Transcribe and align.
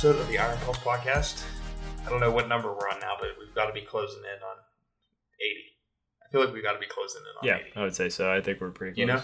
episode 0.00 0.18
of 0.18 0.28
the 0.28 0.38
Iron 0.38 0.56
Pulse 0.64 0.78
podcast. 0.78 1.44
I 2.06 2.08
don't 2.08 2.20
know 2.20 2.30
what 2.30 2.48
number 2.48 2.68
we're 2.72 2.88
on 2.88 3.00
now, 3.00 3.16
but 3.20 3.28
we've 3.38 3.54
got 3.54 3.66
to 3.66 3.72
be 3.74 3.82
closing 3.82 4.20
in 4.20 4.42
on 4.42 4.56
80. 5.38 5.60
I 6.26 6.32
feel 6.32 6.40
like 6.42 6.54
we've 6.54 6.62
got 6.62 6.72
to 6.72 6.78
be 6.78 6.86
closing 6.86 7.20
in 7.20 7.36
on 7.36 7.46
Yeah, 7.60 7.66
80. 7.66 7.76
I 7.76 7.82
would 7.82 7.94
say 7.94 8.08
so. 8.08 8.32
I 8.32 8.40
think 8.40 8.62
we're 8.62 8.70
pretty 8.70 8.94
close. 8.94 8.98
You 8.98 9.06
know? 9.12 9.22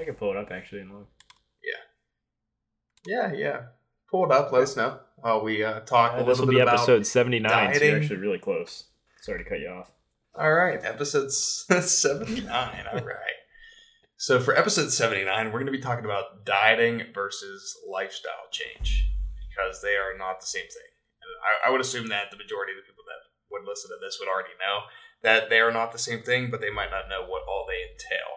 I 0.00 0.04
can 0.04 0.14
pull 0.14 0.30
it 0.30 0.36
up 0.36 0.52
actually 0.52 0.82
and 0.82 0.92
look. 0.92 1.08
Yeah, 3.04 3.32
yeah. 3.32 3.36
Yeah. 3.36 3.60
Pull 4.08 4.26
it 4.26 4.30
up. 4.30 4.52
Let 4.52 4.62
us 4.62 4.76
know 4.76 5.00
while 5.16 5.42
we 5.42 5.64
uh, 5.64 5.80
talk 5.80 6.12
a 6.12 6.18
Uh, 6.18 6.22
this 6.22 6.38
will 6.38 6.46
be 6.46 6.60
episode 6.60 7.04
79, 7.04 7.50
so 7.50 7.56
dieting. 7.56 7.88
you're 7.88 7.98
actually 7.98 8.16
really 8.18 8.38
close. 8.38 8.84
Sorry 9.22 9.42
to 9.42 9.50
cut 9.50 9.58
you 9.58 9.66
off. 9.66 9.90
All 10.38 10.54
right, 10.54 10.78
episode 10.84 11.32
79. 11.32 12.46
All 12.48 13.00
right. 13.00 13.16
So 14.16 14.38
for 14.38 14.56
episode 14.56 14.92
79, 14.92 15.46
we're 15.46 15.50
going 15.54 15.66
to 15.66 15.72
be 15.72 15.80
talking 15.80 16.04
about 16.04 16.44
dieting 16.44 17.02
versus 17.12 17.76
lifestyle 17.90 18.46
change 18.52 19.10
because 19.54 19.80
they 19.82 19.94
are 19.94 20.18
not 20.18 20.40
the 20.40 20.50
same 20.50 20.66
thing. 20.66 20.90
And 21.22 21.30
I, 21.46 21.68
I 21.68 21.72
would 21.72 21.80
assume 21.80 22.08
that 22.08 22.30
the 22.30 22.36
majority 22.36 22.72
of 22.72 22.82
the 22.82 22.86
people 22.86 23.06
that 23.06 23.22
would 23.54 23.62
listen 23.62 23.90
to 23.90 24.02
this 24.02 24.18
would 24.18 24.28
already 24.28 24.58
know 24.58 24.90
that 25.22 25.48
they 25.48 25.60
are 25.60 25.72
not 25.72 25.92
the 25.92 25.98
same 25.98 26.22
thing, 26.22 26.50
but 26.50 26.60
they 26.60 26.70
might 26.70 26.90
not 26.90 27.08
know 27.08 27.22
what 27.22 27.42
all 27.48 27.64
they 27.66 27.80
entail. 27.80 28.34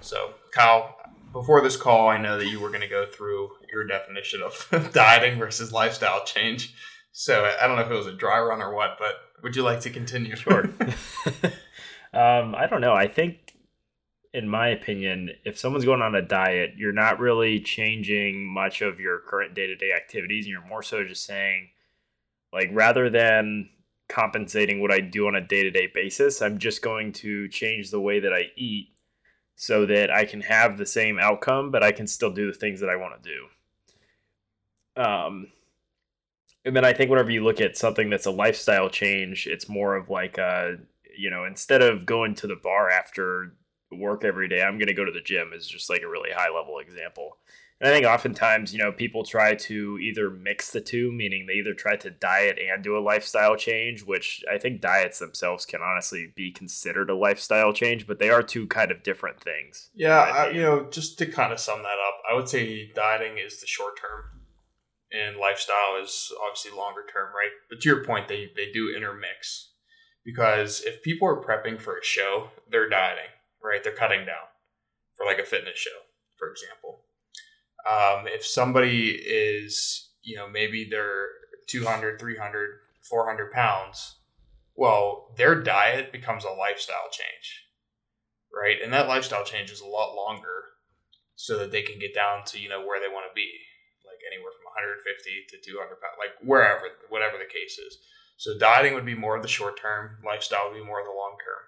So, 0.00 0.34
Kyle, 0.52 0.96
before 1.32 1.60
this 1.60 1.76
call, 1.76 2.08
I 2.08 2.18
know 2.18 2.38
that 2.38 2.48
you 2.48 2.58
were 2.58 2.68
going 2.68 2.80
to 2.80 2.88
go 2.88 3.06
through 3.06 3.50
your 3.72 3.86
definition 3.86 4.42
of 4.42 4.90
dieting 4.92 5.38
versus 5.38 5.72
lifestyle 5.72 6.24
change. 6.24 6.74
So 7.12 7.44
I 7.44 7.66
don't 7.66 7.76
know 7.76 7.82
if 7.82 7.90
it 7.90 7.94
was 7.94 8.06
a 8.06 8.12
dry 8.12 8.40
run 8.40 8.62
or 8.62 8.74
what, 8.74 8.96
but 8.98 9.16
would 9.42 9.56
you 9.56 9.62
like 9.62 9.80
to 9.80 9.90
continue? 9.90 10.36
Sure. 10.36 10.64
um, 12.14 12.54
I 12.54 12.66
don't 12.68 12.80
know. 12.80 12.94
I 12.94 13.08
think, 13.08 13.49
in 14.32 14.48
my 14.48 14.68
opinion, 14.68 15.30
if 15.44 15.58
someone's 15.58 15.84
going 15.84 16.02
on 16.02 16.14
a 16.14 16.22
diet, 16.22 16.74
you're 16.76 16.92
not 16.92 17.18
really 17.18 17.60
changing 17.60 18.46
much 18.46 18.80
of 18.80 19.00
your 19.00 19.18
current 19.18 19.54
day 19.54 19.66
to 19.66 19.74
day 19.74 19.92
activities. 19.92 20.46
And 20.46 20.52
you're 20.52 20.66
more 20.66 20.82
so 20.82 21.04
just 21.04 21.24
saying, 21.24 21.70
like, 22.52 22.68
rather 22.72 23.10
than 23.10 23.70
compensating 24.08 24.80
what 24.80 24.92
I 24.92 25.00
do 25.00 25.26
on 25.26 25.34
a 25.34 25.40
day 25.40 25.62
to 25.64 25.70
day 25.70 25.88
basis, 25.92 26.42
I'm 26.42 26.58
just 26.58 26.82
going 26.82 27.12
to 27.14 27.48
change 27.48 27.90
the 27.90 28.00
way 28.00 28.20
that 28.20 28.32
I 28.32 28.50
eat 28.56 28.90
so 29.56 29.84
that 29.86 30.10
I 30.10 30.24
can 30.24 30.40
have 30.42 30.78
the 30.78 30.86
same 30.86 31.18
outcome, 31.18 31.70
but 31.70 31.82
I 31.82 31.92
can 31.92 32.06
still 32.06 32.32
do 32.32 32.46
the 32.46 32.58
things 32.58 32.80
that 32.80 32.88
I 32.88 32.96
want 32.96 33.22
to 33.22 33.28
do. 34.96 35.02
Um, 35.02 35.48
and 36.64 36.74
then 36.76 36.84
I 36.84 36.92
think 36.92 37.10
whenever 37.10 37.30
you 37.30 37.42
look 37.42 37.60
at 37.60 37.76
something 37.76 38.10
that's 38.10 38.26
a 38.26 38.30
lifestyle 38.30 38.88
change, 38.88 39.46
it's 39.46 39.68
more 39.68 39.96
of 39.96 40.08
like 40.08 40.38
a, 40.38 40.76
you 41.16 41.30
know, 41.30 41.44
instead 41.44 41.82
of 41.82 42.06
going 42.06 42.34
to 42.36 42.46
the 42.46 42.56
bar 42.56 42.90
after 42.90 43.54
work 43.92 44.24
every 44.24 44.48
day, 44.48 44.62
I'm 44.62 44.78
going 44.78 44.88
to 44.88 44.94
go 44.94 45.04
to 45.04 45.12
the 45.12 45.20
gym 45.20 45.52
is 45.54 45.66
just 45.66 45.90
like 45.90 46.02
a 46.02 46.08
really 46.08 46.30
high 46.30 46.54
level 46.54 46.78
example. 46.78 47.38
And 47.80 47.88
I 47.88 47.94
think 47.94 48.06
oftentimes, 48.06 48.74
you 48.74 48.78
know, 48.78 48.92
people 48.92 49.24
try 49.24 49.54
to 49.54 49.98
either 49.98 50.28
mix 50.28 50.70
the 50.70 50.82
two, 50.82 51.10
meaning 51.12 51.46
they 51.46 51.54
either 51.54 51.72
try 51.72 51.96
to 51.96 52.10
diet 52.10 52.58
and 52.58 52.84
do 52.84 52.96
a 52.96 53.00
lifestyle 53.00 53.56
change, 53.56 54.02
which 54.02 54.44
I 54.52 54.58
think 54.58 54.82
diets 54.82 55.18
themselves 55.18 55.64
can 55.64 55.80
honestly 55.80 56.30
be 56.36 56.52
considered 56.52 57.08
a 57.08 57.16
lifestyle 57.16 57.72
change, 57.72 58.06
but 58.06 58.18
they 58.18 58.28
are 58.28 58.42
two 58.42 58.66
kind 58.66 58.90
of 58.90 59.02
different 59.02 59.40
things. 59.40 59.88
Yeah, 59.94 60.18
I, 60.18 60.50
you 60.50 60.60
know, 60.60 60.88
just 60.90 61.18
to 61.18 61.26
kind 61.26 61.54
of 61.54 61.60
sum 61.60 61.82
that 61.82 61.98
up, 62.06 62.20
I 62.30 62.34
would 62.34 62.50
say 62.50 62.92
dieting 62.94 63.38
is 63.38 63.60
the 63.60 63.66
short 63.66 63.98
term, 63.98 64.24
and 65.10 65.38
lifestyle 65.38 65.98
is 66.02 66.30
obviously 66.46 66.76
longer 66.76 67.06
term, 67.10 67.28
right? 67.34 67.52
But 67.70 67.80
to 67.80 67.88
your 67.88 68.04
point, 68.04 68.28
they 68.28 68.50
they 68.54 68.70
do 68.72 68.94
intermix 68.94 69.70
because 70.22 70.82
if 70.82 71.02
people 71.02 71.28
are 71.28 71.42
prepping 71.42 71.80
for 71.80 71.96
a 71.96 72.04
show, 72.04 72.50
they're 72.70 72.88
dieting, 72.88 73.29
right? 73.62 73.82
They're 73.82 73.94
cutting 73.94 74.26
down 74.26 74.48
for 75.14 75.26
like 75.26 75.38
a 75.38 75.44
fitness 75.44 75.78
show, 75.78 75.90
for 76.36 76.50
example. 76.50 77.00
Um, 77.88 78.26
if 78.26 78.44
somebody 78.44 79.10
is, 79.10 80.10
you 80.22 80.36
know, 80.36 80.48
maybe 80.48 80.86
they're 80.90 81.26
200, 81.66 82.18
300, 82.20 82.70
400 83.02 83.52
pounds, 83.52 84.16
well, 84.74 85.32
their 85.36 85.54
diet 85.54 86.12
becomes 86.12 86.44
a 86.44 86.50
lifestyle 86.50 87.08
change 87.10 87.70
right? 88.52 88.76
And 88.82 88.92
that 88.92 89.08
lifestyle 89.08 89.44
change 89.44 89.70
is 89.70 89.80
a 89.80 89.86
lot 89.86 90.14
longer 90.14 90.76
so 91.36 91.58
that 91.58 91.72
they 91.72 91.82
can 91.82 91.98
get 91.98 92.14
down 92.14 92.44
to, 92.46 92.60
you 92.60 92.68
know, 92.68 92.84
where 92.84 93.00
they 93.00 93.08
want 93.08 93.24
to 93.30 93.34
be, 93.34 93.48
like 94.04 94.20
anywhere 94.26 94.52
from 94.52 94.68
150 94.74 95.06
to 95.48 95.56
200 95.62 96.00
pounds, 96.02 96.18
like 96.18 96.34
wherever, 96.42 96.84
whatever 97.08 97.38
the 97.38 97.48
case 97.48 97.78
is. 97.78 97.98
So 98.36 98.58
dieting 98.58 98.94
would 98.94 99.06
be 99.06 99.14
more 99.14 99.36
of 99.36 99.42
the 99.42 99.48
short 99.48 99.80
term, 99.80 100.18
lifestyle 100.24 100.68
would 100.68 100.78
be 100.78 100.84
more 100.84 101.00
of 101.00 101.06
the 101.06 101.16
long 101.16 101.38
term. 101.40 101.62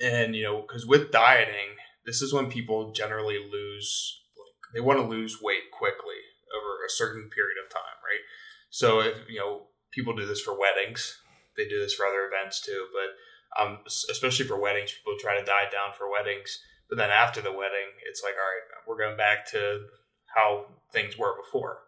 And, 0.00 0.34
you 0.34 0.44
know, 0.44 0.62
because 0.62 0.86
with 0.86 1.10
dieting, 1.10 1.76
this 2.06 2.22
is 2.22 2.32
when 2.32 2.50
people 2.50 2.92
generally 2.92 3.38
lose, 3.38 4.22
like, 4.36 4.74
they 4.74 4.80
want 4.80 4.98
to 4.98 5.04
lose 5.04 5.42
weight 5.42 5.70
quickly 5.72 6.22
over 6.56 6.84
a 6.84 6.90
certain 6.90 7.28
period 7.34 7.56
of 7.62 7.72
time, 7.72 7.98
right? 8.04 8.22
So 8.70 9.00
if, 9.00 9.16
you 9.28 9.38
know, 9.38 9.66
people 9.92 10.14
do 10.14 10.26
this 10.26 10.40
for 10.40 10.58
weddings, 10.58 11.18
they 11.56 11.68
do 11.68 11.78
this 11.78 11.94
for 11.94 12.06
other 12.06 12.30
events 12.30 12.60
too, 12.60 12.86
but 12.92 13.60
um, 13.60 13.78
especially 13.86 14.46
for 14.46 14.60
weddings, 14.60 14.92
people 14.92 15.18
try 15.18 15.38
to 15.38 15.44
diet 15.44 15.72
down 15.72 15.92
for 15.96 16.10
weddings. 16.10 16.60
But 16.88 16.98
then 16.98 17.10
after 17.10 17.40
the 17.40 17.52
wedding, 17.52 17.90
it's 18.08 18.22
like, 18.22 18.34
all 18.34 18.38
right, 18.38 18.86
we're 18.86 18.98
going 18.98 19.16
back 19.16 19.50
to 19.52 19.86
how 20.34 20.66
things 20.92 21.18
were 21.18 21.36
before, 21.36 21.78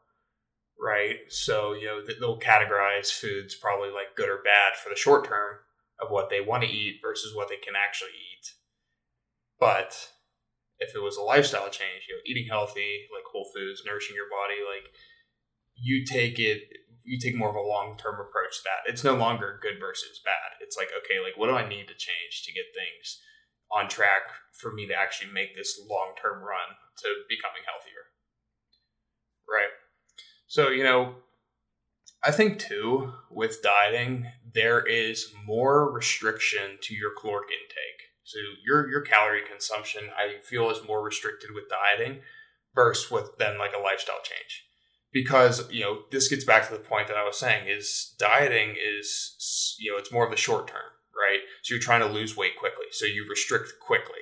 right? 0.81 1.19
So 1.29 1.73
you 1.73 1.87
know 1.87 2.01
they'll 2.21 2.41
categorize 2.41 3.11
foods 3.11 3.55
probably 3.55 3.91
like 3.91 4.17
good 4.17 4.29
or 4.29 4.43
bad 4.43 4.77
for 4.83 4.89
the 4.89 4.97
short 4.97 5.27
term 5.27 5.57
of 6.03 6.11
what 6.11 6.31
they 6.31 6.41
want 6.41 6.63
to 6.63 6.69
eat 6.69 7.01
versus 7.03 7.35
what 7.35 7.49
they 7.49 7.57
can 7.57 7.75
actually 7.77 8.17
eat. 8.17 8.55
But 9.59 10.09
if 10.79 10.95
it 10.95 11.03
was 11.03 11.17
a 11.17 11.23
lifestyle 11.23 11.69
change, 11.69 12.09
you 12.09 12.17
know, 12.17 12.25
eating 12.25 12.49
healthy, 12.49 13.07
like 13.13 13.25
whole 13.31 13.51
foods, 13.55 13.83
nourishing 13.85 14.17
your 14.17 14.33
body, 14.33 14.61
like 14.65 14.89
you 15.77 16.05
take 16.05 16.39
it 16.39 16.63
you 17.05 17.19
take 17.19 17.37
more 17.37 17.49
of 17.49 17.57
a 17.57 17.61
long 17.61 17.97
term 17.97 18.21
approach 18.21 18.59
to 18.59 18.65
that. 18.65 18.91
It's 18.91 19.05
no 19.05 19.15
longer 19.15 19.59
good 19.63 19.81
versus 19.81 20.21
bad. 20.25 20.61
It's 20.61 20.77
like, 20.77 20.89
okay, 21.05 21.21
like 21.21 21.37
what 21.37 21.49
do 21.49 21.57
I 21.57 21.69
need 21.69 21.89
to 21.89 21.95
change 21.95 22.45
to 22.45 22.53
get 22.53 22.73
things 22.75 23.21
on 23.73 23.89
track 23.89 24.31
for 24.53 24.73
me 24.73 24.87
to 24.87 24.95
actually 24.95 25.33
make 25.33 25.57
this 25.57 25.81
long 25.89 26.13
term 26.21 26.43
run 26.43 26.77
to 27.05 27.09
becoming 27.29 27.63
healthier? 27.65 28.15
Right. 29.49 29.73
So, 30.47 30.69
you 30.69 30.85
know, 30.85 31.17
I 32.23 32.31
think 32.31 32.59
too, 32.59 33.13
with 33.31 33.63
dieting, 33.63 34.27
there 34.53 34.81
is 34.81 35.33
more 35.47 35.91
restriction 35.91 36.79
to 36.83 36.95
your 36.95 37.13
caloric 37.19 37.49
intake. 37.51 38.11
So 38.25 38.39
your 38.65 38.89
your 38.91 39.01
calorie 39.01 39.43
consumption, 39.51 40.05
I 40.17 40.41
feel, 40.43 40.71
is 40.71 40.87
more 40.87 41.03
restricted 41.03 41.51
with 41.55 41.65
dieting 41.69 42.21
versus 42.75 43.11
with 43.11 43.39
than 43.39 43.59
like 43.59 43.73
a 43.77 43.83
lifestyle 43.83 44.21
change 44.23 44.65
because 45.13 45.71
you 45.71 45.83
know 45.83 46.03
this 46.11 46.29
gets 46.29 46.45
back 46.45 46.67
to 46.67 46.73
the 46.73 46.81
point 46.81 47.09
that 47.09 47.17
I 47.17 47.25
was 47.25 47.39
saying 47.39 47.67
is 47.69 48.15
dieting 48.19 48.77
is 48.77 49.77
you 49.79 49.91
know 49.91 49.99
it's 49.99 50.13
more 50.13 50.25
of 50.25 50.31
the 50.31 50.37
short 50.37 50.69
term, 50.69 50.91
right? 51.17 51.41
So 51.63 51.75
you're 51.75 51.83
trying 51.83 52.01
to 52.01 52.07
lose 52.07 52.37
weight 52.37 52.57
quickly, 52.59 52.87
so 52.93 53.07
you 53.07 53.27
restrict 53.29 53.73
quickly. 53.81 54.21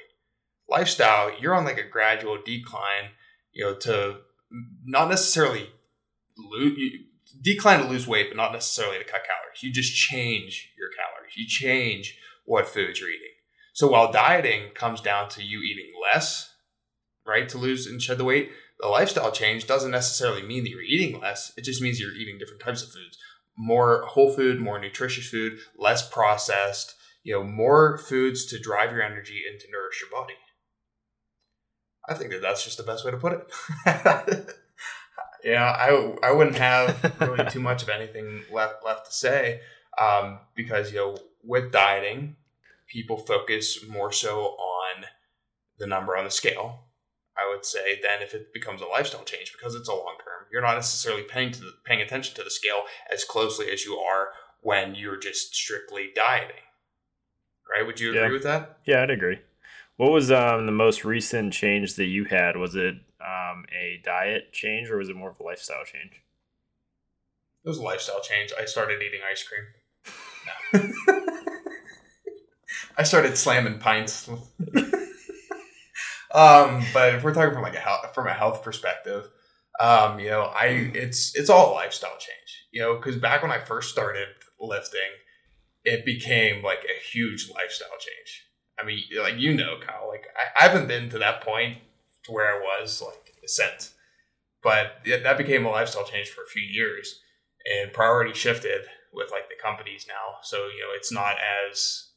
Lifestyle, 0.68 1.32
you're 1.38 1.54
on 1.54 1.64
like 1.64 1.78
a 1.78 1.88
gradual 1.88 2.38
decline, 2.44 3.10
you 3.52 3.64
know, 3.64 3.74
to 3.76 4.18
not 4.84 5.08
necessarily 5.08 5.70
lose 6.36 6.78
decline 7.40 7.80
to 7.80 7.88
lose 7.88 8.06
weight, 8.06 8.28
but 8.30 8.36
not 8.36 8.52
necessarily 8.52 8.98
to 8.98 9.04
cut 9.04 9.24
calories. 9.24 9.62
You 9.62 9.72
just 9.72 9.94
change 9.94 10.72
your 10.78 10.88
calories. 10.90 11.36
You 11.36 11.46
change 11.46 12.18
what 12.44 12.66
foods 12.66 13.00
you're 13.00 13.10
eating. 13.10 13.34
So 13.72 13.88
while 13.88 14.10
dieting 14.10 14.70
comes 14.74 15.00
down 15.00 15.28
to 15.30 15.42
you 15.42 15.60
eating 15.60 15.92
less, 16.02 16.52
right, 17.26 17.48
to 17.50 17.58
lose 17.58 17.86
and 17.86 18.02
shed 18.02 18.18
the 18.18 18.24
weight, 18.24 18.50
the 18.80 18.88
lifestyle 18.88 19.30
change 19.30 19.66
doesn't 19.66 19.90
necessarily 19.90 20.42
mean 20.42 20.64
that 20.64 20.70
you're 20.70 20.82
eating 20.82 21.20
less. 21.20 21.52
It 21.56 21.64
just 21.64 21.82
means 21.82 22.00
you're 22.00 22.14
eating 22.14 22.38
different 22.38 22.62
types 22.62 22.82
of 22.82 22.90
foods. 22.90 23.18
More 23.56 24.04
whole 24.06 24.32
food, 24.32 24.60
more 24.60 24.78
nutritious 24.78 25.28
food, 25.28 25.58
less 25.76 26.08
processed, 26.08 26.94
you 27.24 27.34
know, 27.34 27.44
more 27.44 27.98
foods 27.98 28.46
to 28.46 28.58
drive 28.58 28.92
your 28.92 29.02
energy 29.02 29.42
and 29.50 29.60
to 29.60 29.66
nourish 29.70 30.00
your 30.00 30.10
body. 30.10 30.34
I 32.08 32.14
think 32.14 32.30
that 32.30 32.40
that's 32.40 32.64
just 32.64 32.78
the 32.78 32.84
best 32.84 33.04
way 33.04 33.10
to 33.10 33.16
put 33.16 33.32
it. 33.86 34.54
yeah, 35.44 35.64
I, 35.64 36.14
I 36.22 36.32
wouldn't 36.32 36.56
have 36.56 37.14
really 37.20 37.50
too 37.50 37.60
much 37.60 37.82
of 37.82 37.88
anything 37.88 38.42
left 38.52 38.84
left 38.84 39.06
to 39.06 39.12
say 39.12 39.60
um, 40.00 40.40
because 40.54 40.92
you 40.92 40.98
know 40.98 41.18
with 41.42 41.72
dieting, 41.72 42.36
people 42.86 43.16
focus 43.18 43.84
more 43.88 44.12
so 44.12 44.40
on 44.40 45.04
the 45.78 45.86
number 45.86 46.16
on 46.16 46.24
the 46.24 46.30
scale 46.30 46.84
I 47.38 47.48
would 47.54 47.64
say, 47.64 48.00
than 48.02 48.20
if 48.20 48.34
it 48.34 48.52
becomes 48.52 48.82
a 48.82 48.86
lifestyle 48.86 49.22
change 49.24 49.52
because 49.52 49.74
it's 49.76 49.88
a 49.88 49.94
long 49.94 50.16
term. 50.18 50.46
You're 50.50 50.62
not 50.62 50.74
necessarily 50.74 51.22
paying 51.22 51.52
to 51.52 51.60
the, 51.60 51.72
paying 51.84 52.00
attention 52.00 52.34
to 52.34 52.42
the 52.42 52.50
scale 52.50 52.82
as 53.12 53.22
closely 53.22 53.70
as 53.70 53.84
you 53.84 53.96
are 53.96 54.30
when 54.60 54.96
you're 54.96 55.18
just 55.18 55.54
strictly 55.54 56.08
dieting. 56.14 56.64
Right? 57.70 57.86
Would 57.86 58.00
you 58.00 58.10
agree 58.10 58.22
Yeah. 58.22 58.32
with 58.32 58.42
that? 58.42 58.78
Yeah, 58.86 59.02
I'd 59.02 59.10
agree. 59.10 59.38
What 59.98 60.10
was 60.10 60.32
um, 60.32 60.66
the 60.66 60.72
most 60.72 61.04
recent 61.04 61.52
change 61.52 61.94
that 61.94 62.06
you 62.06 62.24
had? 62.24 62.56
Was 62.56 62.74
it 62.74 62.94
um, 63.20 63.64
a 63.72 64.00
diet 64.04 64.52
change 64.52 64.90
or 64.90 64.98
was 64.98 65.08
it 65.08 65.16
more 65.16 65.30
of 65.30 65.40
a 65.40 65.42
lifestyle 65.42 65.84
change? 65.84 66.22
It 67.64 67.68
was 67.68 67.78
a 67.78 67.82
lifestyle 67.82 68.20
change. 68.22 68.52
I 68.58 68.64
started 68.66 69.02
eating 69.02 69.20
ice 69.30 69.42
cream. 69.42 69.64
I 72.96 73.02
started 73.02 73.36
slamming 73.36 73.78
pints. 73.78 74.28
um, 74.28 74.40
but 76.92 77.14
if 77.14 77.24
we're 77.24 77.34
talking 77.34 77.54
from 77.54 77.62
like 77.62 77.74
a 77.74 77.78
health, 77.80 78.14
from 78.14 78.26
a 78.26 78.32
health 78.34 78.62
perspective, 78.62 79.28
Um, 79.80 80.18
you 80.18 80.28
know, 80.28 80.42
I 80.42 80.90
it's 80.94 81.36
it's 81.36 81.48
all 81.50 81.72
a 81.72 81.74
lifestyle 81.74 82.16
change. 82.18 82.66
You 82.72 82.82
know, 82.82 82.96
because 82.96 83.16
back 83.16 83.42
when 83.42 83.52
I 83.52 83.58
first 83.60 83.90
started 83.90 84.28
lifting, 84.60 85.00
it 85.84 86.04
became 86.04 86.62
like 86.64 86.80
a 86.84 87.00
huge 87.12 87.48
lifestyle 87.54 87.96
change. 88.00 88.46
I 88.80 88.84
mean, 88.84 89.02
like 89.20 89.36
you 89.38 89.54
know, 89.54 89.76
Kyle, 89.84 90.08
like 90.08 90.24
I, 90.36 90.64
I 90.64 90.68
haven't 90.68 90.88
been 90.88 91.08
to 91.10 91.18
that 91.18 91.42
point 91.42 91.78
to 92.28 92.32
where 92.32 92.46
I 92.46 92.58
was 92.58 93.02
like 93.02 93.34
since, 93.46 93.94
but 94.62 94.98
that 95.06 95.38
became 95.38 95.66
a 95.66 95.70
lifestyle 95.70 96.04
change 96.04 96.28
for 96.28 96.42
a 96.42 96.46
few 96.46 96.62
years, 96.62 97.20
and 97.66 97.92
priority 97.92 98.34
shifted 98.34 98.82
with 99.12 99.30
like 99.30 99.48
the 99.48 99.60
companies 99.62 100.06
now. 100.06 100.36
So 100.42 100.66
you 100.68 100.80
know, 100.80 100.94
it's 100.94 101.10
not 101.10 101.36
as 101.38 102.10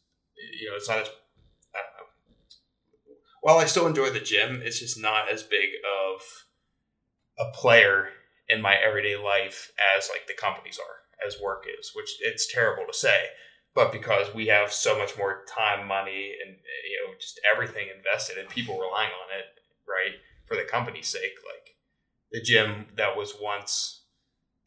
you 0.59 0.69
know, 0.69 0.75
it's 0.75 0.89
not 0.89 0.99
as 0.99 1.09
while 3.41 3.57
I 3.57 3.65
still 3.65 3.87
enjoy 3.87 4.11
the 4.11 4.19
gym, 4.19 4.61
it's 4.63 4.79
just 4.79 4.99
not 4.99 5.29
as 5.29 5.41
big 5.41 5.69
of 5.83 6.21
a 7.39 7.51
player 7.51 8.09
in 8.47 8.61
my 8.61 8.75
everyday 8.75 9.15
life 9.15 9.71
as 9.97 10.09
like 10.09 10.27
the 10.27 10.33
companies 10.33 10.77
are, 10.77 11.25
as 11.27 11.41
work 11.41 11.65
is, 11.79 11.91
which 11.95 12.17
it's 12.21 12.51
terrible 12.51 12.83
to 12.85 12.97
say, 12.97 13.29
but 13.73 13.91
because 13.91 14.33
we 14.33 14.47
have 14.47 14.71
so 14.71 14.97
much 14.97 15.17
more 15.17 15.43
time, 15.49 15.87
money, 15.87 16.35
and 16.45 16.57
you 16.87 16.99
know 17.01 17.13
just 17.19 17.39
everything 17.51 17.87
invested 17.95 18.37
and 18.37 18.49
people 18.49 18.75
relying 18.75 19.09
on 19.09 19.39
it, 19.39 19.45
company's 20.71 21.07
sake, 21.09 21.35
like 21.45 21.75
the 22.31 22.41
gym 22.41 22.87
that 22.95 23.17
was 23.17 23.35
once 23.41 24.03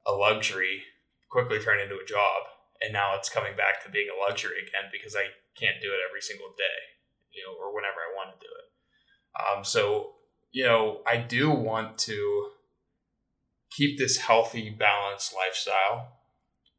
a 0.06 0.12
luxury 0.12 0.82
quickly 1.30 1.58
turned 1.58 1.80
into 1.80 1.96
a 1.96 2.06
job, 2.06 2.44
and 2.80 2.92
now 2.92 3.16
it's 3.16 3.28
coming 3.28 3.56
back 3.56 3.82
to 3.82 3.90
being 3.90 4.08
a 4.08 4.20
luxury 4.28 4.58
again 4.58 4.90
because 4.92 5.16
I 5.16 5.26
can't 5.58 5.80
do 5.80 5.88
it 5.88 6.04
every 6.08 6.20
single 6.20 6.52
day, 6.56 6.78
you 7.32 7.42
know, 7.42 7.58
or 7.58 7.74
whenever 7.74 7.98
I 7.98 8.14
want 8.14 8.38
to 8.38 8.46
do 8.46 8.52
it. 8.52 8.68
Um, 9.42 9.64
so, 9.64 10.12
you 10.52 10.64
know, 10.64 11.00
I 11.06 11.16
do 11.16 11.50
want 11.50 11.98
to 11.98 12.50
keep 13.70 13.98
this 13.98 14.18
healthy, 14.18 14.70
balanced 14.70 15.34
lifestyle 15.34 16.18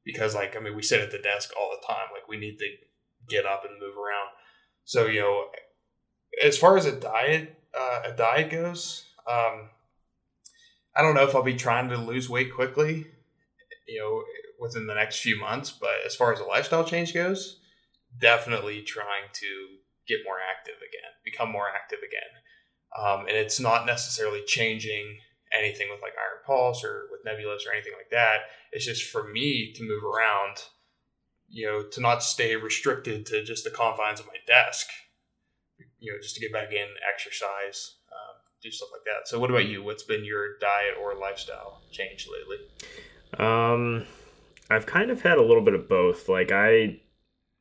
because, 0.06 0.36
like, 0.36 0.56
I 0.56 0.60
mean, 0.60 0.75
we 0.75 0.83
sit 0.83 1.01
at 1.01 1.12
the 1.12 1.18
desk 1.19 1.51
all 1.60 1.71
the 1.71 1.86
time. 1.86 2.07
Like, 2.13 2.30
we 2.30 2.38
need 2.38 2.57
to 2.60 2.69
get 3.28 3.45
up 3.45 3.63
and 3.66 3.80
move 3.80 3.98
around. 3.98 4.30
So, 4.86 5.07
you 5.07 5.19
know, 5.19 5.48
as 6.44 6.57
far 6.57 6.78
as 6.78 6.86
a 6.86 6.98
diet, 6.98 7.60
uh, 7.78 8.01
a 8.06 8.12
diet 8.12 8.51
goes, 8.51 9.04
um, 9.27 9.69
I 10.95 11.01
don't 11.01 11.16
know 11.16 11.27
if 11.27 11.36
I'll 11.36 11.44
be 11.44 11.56
trying 11.56 11.89
to 11.89 11.98
lose 11.98 12.30
weight 12.30 12.54
quickly, 12.54 13.07
you 13.88 14.00
know, 14.00 14.24
within 14.60 14.88
the 14.88 14.95
next 14.95 15.19
few 15.19 15.39
months. 15.39 15.72
But 15.72 15.95
as 16.06 16.16
far 16.16 16.31
as 16.31 16.39
a 16.39 16.45
lifestyle 16.45 16.86
change 16.86 17.13
goes, 17.13 17.60
definitely 18.19 18.81
trying 18.81 19.30
to 19.33 19.48
get 20.07 20.19
more 20.25 20.38
active 20.39 20.75
again, 20.77 21.12
become 21.24 21.51
more 21.51 21.68
active 21.74 22.00
again. 22.00 22.31
Um, 22.98 23.27
and 23.27 23.36
it's 23.36 23.60
not 23.60 23.86
necessarily 23.86 24.42
changing 24.45 25.18
anything 25.57 25.88
with 25.89 26.01
like 26.01 26.13
Iron 26.13 26.44
Pulse 26.45 26.83
or 26.83 27.07
with 27.12 27.25
Nebulous 27.25 27.66
or 27.66 27.74
anything 27.74 27.94
like 27.98 28.10
that. 28.12 28.42
It's 28.71 28.86
just 28.86 29.04
for 29.04 29.28
me 29.28 29.74
to 29.74 29.83
move 29.83 30.04
around, 30.04 30.57
you 31.50 31.66
know, 31.66 31.83
to 31.83 32.01
not 32.01 32.24
stay 32.24 32.56
restricted 32.56 33.25
to 33.28 33.44
just 33.44 33.63
the 33.63 33.69
confines 33.69 34.19
of 34.19 34.28
my 34.28 34.38
desk, 34.48 34.88
you 36.00 36.12
know, 36.12 36.19
just 36.21 36.36
to 36.36 36.42
get 36.42 36.54
back 36.54 36.71
in, 36.71 36.88
exercise, 37.12 37.95
do 38.66 38.72
stuff 38.72 38.90
like 38.92 39.04
that. 39.06 39.28
So, 39.28 39.40
what 39.40 39.50
about 39.50 39.68
you? 39.68 39.84
What's 39.84 40.04
been 40.04 40.26
your 40.26 40.58
diet 40.58 40.96
or 41.00 41.16
lifestyle 41.16 41.82
change 41.92 42.28
lately? 42.28 42.58
Um, 43.38 44.06
I've 44.70 44.86
kind 44.86 45.12
of 45.12 45.22
had 45.22 45.38
a 45.38 45.44
little 45.44 45.64
bit 45.64 45.76
of 45.76 45.88
both. 45.88 46.28
Like, 46.28 46.52
I 46.52 47.00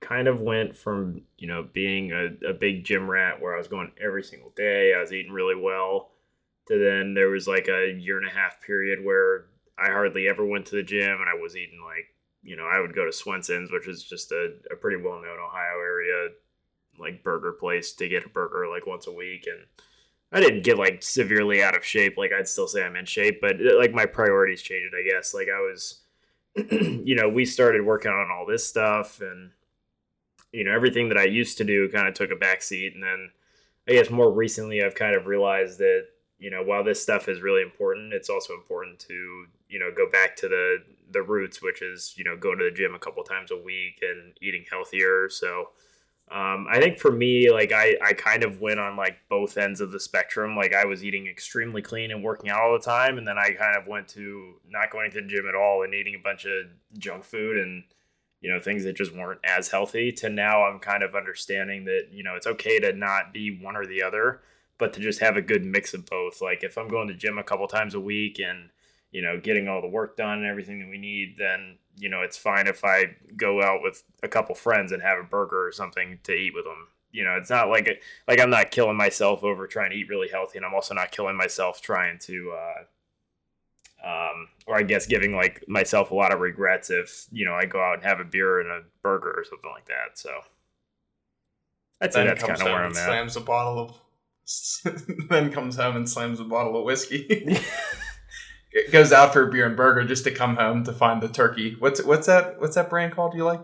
kind 0.00 0.28
of 0.28 0.40
went 0.40 0.76
from 0.76 1.22
you 1.38 1.46
know 1.46 1.68
being 1.72 2.12
a, 2.12 2.48
a 2.48 2.54
big 2.54 2.84
gym 2.84 3.08
rat 3.08 3.40
where 3.40 3.54
I 3.54 3.58
was 3.58 3.68
going 3.68 3.92
every 4.02 4.24
single 4.24 4.50
day, 4.56 4.94
I 4.96 5.00
was 5.00 5.12
eating 5.12 5.32
really 5.32 5.56
well, 5.56 6.10
to 6.68 6.78
then 6.78 7.14
there 7.14 7.28
was 7.28 7.46
like 7.46 7.68
a 7.68 7.94
year 7.98 8.18
and 8.18 8.26
a 8.26 8.34
half 8.34 8.60
period 8.62 9.04
where 9.04 9.46
I 9.78 9.90
hardly 9.90 10.28
ever 10.28 10.44
went 10.44 10.66
to 10.66 10.76
the 10.76 10.82
gym 10.82 11.20
and 11.20 11.28
I 11.28 11.40
was 11.40 11.56
eating 11.56 11.80
like 11.84 12.06
you 12.42 12.56
know 12.56 12.64
I 12.64 12.80
would 12.80 12.94
go 12.94 13.04
to 13.04 13.12
Swenson's, 13.12 13.70
which 13.70 13.86
is 13.86 14.02
just 14.02 14.32
a, 14.32 14.54
a 14.72 14.76
pretty 14.76 14.96
well 14.96 15.20
known 15.20 15.38
Ohio 15.38 15.78
area 15.78 16.30
like 16.96 17.24
burger 17.24 17.50
place 17.50 17.92
to 17.92 18.08
get 18.08 18.24
a 18.24 18.28
burger 18.28 18.68
like 18.68 18.86
once 18.86 19.06
a 19.06 19.12
week 19.12 19.46
and. 19.46 19.66
I 20.32 20.40
didn't 20.40 20.64
get 20.64 20.78
like 20.78 21.02
severely 21.02 21.62
out 21.62 21.76
of 21.76 21.84
shape. 21.84 22.16
Like 22.16 22.32
I'd 22.32 22.48
still 22.48 22.66
say 22.66 22.82
I'm 22.82 22.96
in 22.96 23.04
shape, 23.04 23.40
but 23.40 23.56
uh, 23.56 23.78
like 23.78 23.92
my 23.92 24.06
priorities 24.06 24.62
changed. 24.62 24.94
I 24.94 25.08
guess 25.08 25.32
like 25.32 25.48
I 25.48 25.60
was, 25.60 26.00
you 26.56 27.14
know, 27.14 27.28
we 27.28 27.44
started 27.44 27.84
working 27.84 28.10
on 28.10 28.30
all 28.30 28.44
this 28.46 28.66
stuff, 28.66 29.20
and 29.20 29.50
you 30.52 30.64
know 30.64 30.72
everything 30.72 31.08
that 31.08 31.18
I 31.18 31.24
used 31.24 31.58
to 31.58 31.64
do 31.64 31.88
kind 31.88 32.08
of 32.08 32.14
took 32.14 32.30
a 32.30 32.36
backseat, 32.36 32.94
and 32.94 33.02
then 33.02 33.30
I 33.88 33.92
guess 33.92 34.10
more 34.10 34.32
recently 34.32 34.82
I've 34.82 34.94
kind 34.94 35.14
of 35.14 35.26
realized 35.26 35.78
that 35.78 36.06
you 36.38 36.50
know 36.50 36.62
while 36.62 36.84
this 36.84 37.02
stuff 37.02 37.28
is 37.28 37.40
really 37.40 37.62
important, 37.62 38.12
it's 38.12 38.30
also 38.30 38.54
important 38.54 38.98
to 39.00 39.46
you 39.68 39.78
know 39.78 39.90
go 39.96 40.10
back 40.10 40.36
to 40.36 40.48
the 40.48 40.78
the 41.12 41.22
roots, 41.22 41.62
which 41.62 41.80
is 41.80 42.14
you 42.16 42.24
know 42.24 42.36
go 42.36 42.54
to 42.54 42.64
the 42.64 42.76
gym 42.76 42.94
a 42.94 42.98
couple 42.98 43.22
times 43.22 43.50
a 43.50 43.56
week 43.56 44.02
and 44.02 44.36
eating 44.42 44.64
healthier. 44.68 45.28
So 45.28 45.70
um, 46.30 46.66
I 46.70 46.80
think 46.80 46.98
for 46.98 47.12
me, 47.12 47.50
like 47.50 47.72
I, 47.72 47.96
I 48.02 48.12
kind 48.14 48.44
of 48.44 48.60
went 48.60 48.80
on 48.80 48.96
like 48.96 49.18
both 49.28 49.58
ends 49.58 49.80
of 49.80 49.92
the 49.92 50.00
spectrum. 50.00 50.56
Like 50.56 50.74
I 50.74 50.84
was 50.84 51.04
eating 51.04 51.26
extremely 51.26 51.82
clean 51.82 52.10
and 52.10 52.24
working 52.24 52.50
out 52.50 52.60
all 52.60 52.72
the 52.72 52.78
time, 52.78 53.18
and 53.18 53.28
then 53.28 53.38
I 53.38 53.50
kind 53.50 53.76
of 53.76 53.86
went 53.86 54.08
to 54.08 54.54
not 54.68 54.90
going 54.90 55.10
to 55.10 55.20
the 55.20 55.26
gym 55.26 55.48
at 55.48 55.54
all 55.54 55.82
and 55.82 55.94
eating 55.94 56.14
a 56.14 56.22
bunch 56.22 56.46
of 56.46 56.66
junk 56.98 57.24
food 57.24 57.58
and 57.58 57.84
you 58.44 58.50
know 58.50 58.60
things 58.60 58.84
that 58.84 58.94
just 58.94 59.14
weren't 59.16 59.40
as 59.42 59.68
healthy 59.68 60.12
to 60.12 60.28
now 60.28 60.64
i'm 60.64 60.78
kind 60.78 61.02
of 61.02 61.14
understanding 61.14 61.86
that 61.86 62.08
you 62.12 62.22
know 62.22 62.34
it's 62.36 62.46
okay 62.46 62.78
to 62.78 62.92
not 62.92 63.32
be 63.32 63.58
one 63.58 63.74
or 63.74 63.86
the 63.86 64.02
other 64.02 64.42
but 64.76 64.92
to 64.92 65.00
just 65.00 65.20
have 65.20 65.38
a 65.38 65.42
good 65.42 65.64
mix 65.64 65.94
of 65.94 66.04
both 66.04 66.42
like 66.42 66.62
if 66.62 66.76
i'm 66.76 66.86
going 66.86 67.08
to 67.08 67.14
gym 67.14 67.38
a 67.38 67.42
couple 67.42 67.66
times 67.66 67.94
a 67.94 68.00
week 68.00 68.38
and 68.38 68.68
you 69.14 69.22
know 69.22 69.40
getting 69.40 69.68
all 69.68 69.80
the 69.80 69.88
work 69.88 70.16
done 70.16 70.38
and 70.38 70.46
everything 70.46 70.80
that 70.80 70.88
we 70.90 70.98
need 70.98 71.36
then 71.38 71.78
you 71.96 72.08
know 72.08 72.20
it's 72.20 72.36
fine 72.36 72.66
if 72.66 72.84
i 72.84 73.04
go 73.36 73.62
out 73.62 73.80
with 73.80 74.02
a 74.22 74.28
couple 74.28 74.54
friends 74.54 74.92
and 74.92 75.00
have 75.02 75.18
a 75.18 75.22
burger 75.22 75.66
or 75.66 75.72
something 75.72 76.18
to 76.24 76.32
eat 76.32 76.52
with 76.52 76.64
them 76.64 76.88
you 77.12 77.22
know 77.22 77.36
it's 77.36 77.48
not 77.48 77.68
like 77.68 77.86
it, 77.86 78.00
like 78.26 78.40
i'm 78.40 78.50
not 78.50 78.72
killing 78.72 78.96
myself 78.96 79.44
over 79.44 79.66
trying 79.66 79.90
to 79.90 79.96
eat 79.96 80.08
really 80.08 80.28
healthy 80.28 80.58
and 80.58 80.66
i'm 80.66 80.74
also 80.74 80.92
not 80.92 81.12
killing 81.12 81.36
myself 81.36 81.80
trying 81.80 82.18
to 82.18 82.52
uh, 82.52 82.82
um, 84.04 84.48
or 84.66 84.76
I 84.76 84.82
guess 84.82 85.06
giving 85.06 85.34
like 85.34 85.64
myself 85.66 86.10
a 86.10 86.14
lot 86.14 86.32
of 86.32 86.40
regrets 86.40 86.90
if 86.90 87.26
you 87.32 87.46
know 87.46 87.54
I 87.54 87.64
go 87.64 87.80
out 87.80 87.94
and 87.94 88.02
have 88.02 88.20
a 88.20 88.24
beer 88.24 88.60
and 88.60 88.70
a 88.70 88.82
burger 89.02 89.32
or 89.34 89.44
something 89.44 89.70
like 89.70 89.86
that. 89.86 90.18
So 90.18 90.30
I'd 92.02 92.12
that's 92.12 92.42
kind 92.42 92.60
of 92.60 92.64
where 92.64 92.84
I'm 92.84 92.90
at. 92.90 92.96
Slams 92.96 93.36
a 93.36 93.40
bottle 93.40 93.78
of, 93.80 95.28
then 95.30 95.50
comes 95.50 95.76
home 95.76 95.96
and 95.96 96.08
slams 96.08 96.38
a 96.38 96.44
bottle 96.44 96.76
of 96.76 96.84
whiskey. 96.84 97.26
it 98.74 98.90
goes 98.90 99.12
out 99.12 99.32
for 99.32 99.48
a 99.48 99.50
beer 99.50 99.66
and 99.66 99.76
burger 99.76 100.04
just 100.04 100.24
to 100.24 100.32
come 100.32 100.56
home 100.56 100.84
to 100.84 100.92
find 100.92 101.22
the 101.22 101.28
turkey. 101.28 101.76
What's 101.78 102.02
what's 102.02 102.26
that? 102.26 102.60
What's 102.60 102.74
that 102.74 102.90
brand 102.90 103.14
called? 103.14 103.32
Do 103.32 103.38
You 103.38 103.44
like? 103.44 103.60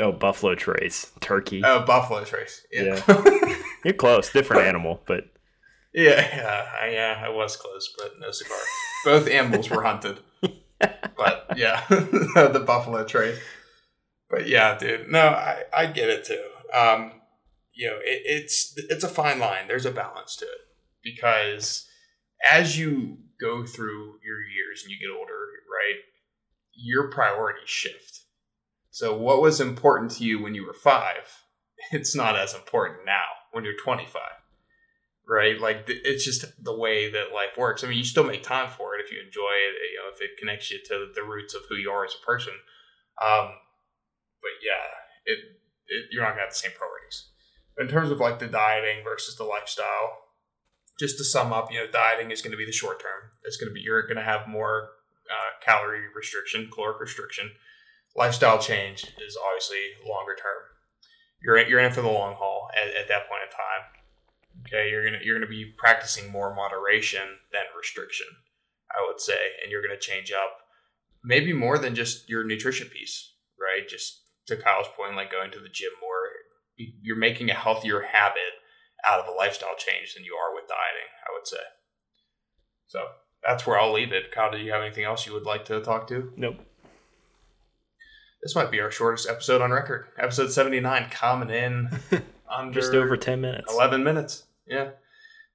Oh, 0.00 0.12
Buffalo 0.12 0.54
Trace 0.54 1.10
turkey. 1.20 1.62
Oh, 1.64 1.80
Buffalo 1.80 2.22
Trace. 2.24 2.64
Yeah, 2.70 3.02
yeah. 3.08 3.56
you're 3.84 3.94
close. 3.94 4.30
Different 4.30 4.62
animal, 4.62 5.00
but 5.06 5.24
yeah, 5.94 6.36
yeah, 6.36 6.66
I, 6.80 6.90
yeah, 6.90 7.22
I 7.24 7.30
was 7.30 7.56
close, 7.56 7.92
but 7.98 8.12
no 8.20 8.30
cigar. 8.30 8.58
Both 9.04 9.28
animals 9.28 9.70
were 9.70 9.82
hunted, 9.82 10.20
but 10.78 11.52
yeah, 11.56 11.84
the 11.88 12.62
buffalo 12.64 13.04
trace. 13.04 13.38
But 14.28 14.46
yeah, 14.46 14.76
dude, 14.76 15.10
no, 15.10 15.28
I, 15.28 15.62
I 15.74 15.86
get 15.86 16.10
it 16.10 16.26
too. 16.26 16.44
Um, 16.72 17.12
you 17.72 17.88
know, 17.88 17.96
it, 17.96 18.22
it's 18.26 18.74
it's 18.76 19.04
a 19.04 19.08
fine 19.08 19.38
line. 19.38 19.68
There's 19.68 19.86
a 19.86 19.90
balance 19.90 20.36
to 20.36 20.44
it 20.44 20.68
because 21.02 21.88
as 22.48 22.78
you 22.78 23.18
go 23.40 23.64
through 23.64 24.18
your 24.24 24.42
years 24.42 24.82
and 24.82 24.90
you 24.90 24.98
get 24.98 25.16
older, 25.16 25.46
right, 25.70 26.00
your 26.74 27.10
priorities 27.10 27.68
shift. 27.68 28.20
So 28.90 29.16
what 29.16 29.42
was 29.42 29.60
important 29.60 30.12
to 30.12 30.24
you 30.24 30.42
when 30.42 30.54
you 30.54 30.66
were 30.66 30.74
five, 30.74 31.42
it's 31.92 32.14
not 32.14 32.36
as 32.36 32.54
important 32.54 33.06
now 33.06 33.24
when 33.52 33.64
you're 33.64 33.76
25 33.76 34.22
right? 35.28 35.60
Like 35.60 35.84
it's 35.88 36.24
just 36.24 36.44
the 36.64 36.76
way 36.76 37.10
that 37.12 37.34
life 37.34 37.56
works. 37.56 37.84
I 37.84 37.88
mean, 37.88 37.98
you 37.98 38.04
still 38.04 38.24
make 38.24 38.42
time 38.42 38.70
for 38.70 38.96
it 38.96 39.04
if 39.04 39.12
you 39.12 39.18
enjoy 39.18 39.52
it, 39.68 39.74
you 39.92 39.98
know, 40.00 40.10
if 40.12 40.22
it 40.22 40.38
connects 40.38 40.70
you 40.70 40.78
to 40.86 41.08
the 41.14 41.22
roots 41.22 41.54
of 41.54 41.62
who 41.68 41.76
you 41.76 41.90
are 41.90 42.04
as 42.04 42.14
a 42.20 42.26
person. 42.26 42.54
Um, 43.22 43.52
but 44.40 44.56
yeah, 44.64 44.88
it, 45.26 45.38
it 45.86 46.06
you're 46.10 46.22
not 46.22 46.30
gonna 46.30 46.42
have 46.42 46.50
the 46.50 46.56
same 46.56 46.72
priorities. 46.76 47.28
In 47.78 47.88
terms 47.88 48.10
of 48.10 48.18
like 48.18 48.38
the 48.38 48.48
dieting 48.48 49.04
versus 49.04 49.36
the 49.36 49.44
lifestyle, 49.44 50.27
just 50.98 51.18
to 51.18 51.24
sum 51.24 51.52
up, 51.52 51.70
you 51.72 51.78
know, 51.78 51.90
dieting 51.90 52.30
is 52.30 52.42
going 52.42 52.52
to 52.52 52.56
be 52.58 52.66
the 52.66 52.72
short 52.72 53.00
term. 53.00 53.30
It's 53.44 53.56
going 53.56 53.68
to 53.68 53.74
be 53.74 53.80
you're 53.80 54.02
going 54.02 54.16
to 54.16 54.22
have 54.22 54.48
more 54.48 54.90
uh, 55.30 55.64
calorie 55.64 56.08
restriction, 56.14 56.68
caloric 56.72 57.00
restriction. 57.00 57.50
Lifestyle 58.16 58.58
change 58.58 59.04
is 59.04 59.36
obviously 59.36 59.78
longer 60.06 60.34
term. 60.34 60.62
You're 61.40 61.58
in, 61.58 61.68
you're 61.68 61.80
in 61.80 61.92
for 61.92 62.02
the 62.02 62.08
long 62.08 62.34
haul 62.34 62.68
at, 62.74 62.88
at 62.88 63.08
that 63.08 63.28
point 63.28 63.42
in 63.46 63.50
time 63.50 63.98
Okay, 64.66 64.90
you're 64.90 65.04
gonna 65.04 65.22
you're 65.22 65.38
gonna 65.38 65.48
be 65.48 65.72
practicing 65.76 66.30
more 66.30 66.54
moderation 66.54 67.22
than 67.52 67.62
restriction, 67.76 68.26
I 68.90 69.06
would 69.06 69.20
say, 69.20 69.38
and 69.62 69.70
you're 69.70 69.82
gonna 69.82 69.98
change 69.98 70.32
up 70.32 70.58
maybe 71.24 71.52
more 71.52 71.78
than 71.78 71.94
just 71.94 72.28
your 72.28 72.44
nutrition 72.44 72.88
piece, 72.88 73.34
right? 73.58 73.88
Just 73.88 74.22
to 74.46 74.56
Kyle's 74.56 74.88
point, 74.96 75.16
like 75.16 75.30
going 75.30 75.50
to 75.52 75.60
the 75.60 75.68
gym 75.68 75.90
more, 76.00 76.28
you're 76.76 77.16
making 77.16 77.50
a 77.50 77.54
healthier 77.54 78.00
habit 78.00 78.57
out 79.06 79.20
of 79.20 79.28
a 79.28 79.36
lifestyle 79.36 79.76
change 79.76 80.14
than 80.14 80.24
you 80.24 80.34
are 80.34 80.54
with 80.54 80.68
dieting, 80.68 81.10
I 81.26 81.32
would 81.34 81.46
say. 81.46 81.62
So 82.86 83.00
that's 83.46 83.66
where 83.66 83.78
I'll 83.78 83.92
leave 83.92 84.12
it. 84.12 84.32
Kyle, 84.32 84.50
do 84.50 84.58
you 84.58 84.72
have 84.72 84.82
anything 84.82 85.04
else 85.04 85.26
you 85.26 85.32
would 85.34 85.44
like 85.44 85.64
to 85.66 85.80
talk 85.80 86.08
to? 86.08 86.32
Nope. 86.36 86.56
This 88.42 88.54
might 88.54 88.70
be 88.70 88.80
our 88.80 88.90
shortest 88.90 89.28
episode 89.28 89.60
on 89.60 89.70
record. 89.72 90.06
Episode 90.18 90.50
79 90.52 91.08
coming 91.10 91.50
in 91.50 91.90
under 92.50 92.80
Just 92.80 92.94
over 92.94 93.16
10 93.16 93.40
minutes. 93.40 93.72
11 93.72 94.04
minutes. 94.04 94.44
Yeah. 94.66 94.90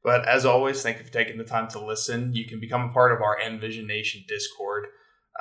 But 0.03 0.27
as 0.27 0.45
always, 0.45 0.83
thank 0.83 0.97
you 0.97 1.05
for 1.05 1.11
taking 1.13 1.37
the 1.37 1.45
time 1.45 1.69
to 1.69 1.79
listen. 1.79 2.33
You 2.33 2.45
can 2.45 2.59
become 2.59 2.89
a 2.89 2.93
part 2.93 3.13
of 3.13 3.21
our 3.21 3.39
Envision 3.39 3.87
Nation 3.87 4.23
Discord. 4.27 4.87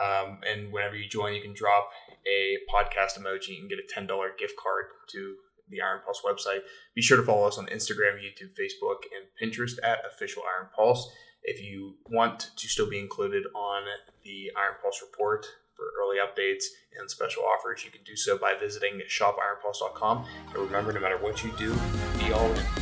Um, 0.00 0.38
and 0.48 0.72
whenever 0.72 0.96
you 0.96 1.08
join, 1.08 1.34
you 1.34 1.42
can 1.42 1.52
drop 1.52 1.90
a 2.26 2.58
podcast 2.72 3.18
emoji 3.18 3.58
and 3.58 3.68
get 3.68 3.78
a 3.78 4.00
$10 4.00 4.38
gift 4.38 4.54
card 4.56 4.86
to 5.10 5.34
the 5.72 5.80
Iron 5.80 6.00
Pulse 6.04 6.22
website. 6.24 6.60
Be 6.94 7.02
sure 7.02 7.16
to 7.16 7.22
follow 7.22 7.48
us 7.48 7.58
on 7.58 7.66
Instagram, 7.66 8.20
YouTube, 8.22 8.54
Facebook, 8.54 9.02
and 9.10 9.26
Pinterest 9.40 9.78
at 9.82 10.06
Official 10.06 10.42
Iron 10.56 10.68
Pulse. 10.76 11.10
If 11.42 11.60
you 11.60 11.96
want 12.10 12.50
to 12.56 12.68
still 12.68 12.88
be 12.88 13.00
included 13.00 13.44
on 13.54 13.82
the 14.22 14.52
Iron 14.56 14.76
Pulse 14.80 15.02
report 15.02 15.46
for 15.74 15.84
early 16.00 16.18
updates 16.18 16.64
and 16.98 17.10
special 17.10 17.42
offers, 17.42 17.84
you 17.84 17.90
can 17.90 18.04
do 18.04 18.14
so 18.14 18.38
by 18.38 18.54
visiting 18.54 19.00
shopironpulse.com. 19.08 20.24
And 20.48 20.56
remember, 20.56 20.92
no 20.92 21.00
matter 21.00 21.18
what 21.18 21.42
you 21.42 21.50
do, 21.58 21.74
be 22.18 22.32
all 22.32 22.52
in. 22.52 22.81